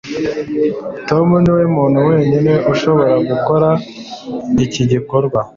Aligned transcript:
tom 1.09 1.27
niwe 1.41 1.63
muntu 1.75 1.99
wenyine 2.09 2.53
ushobora 2.73 3.13
gukora 3.29 3.69
iki 4.65 4.83
gikorwa 4.91 5.39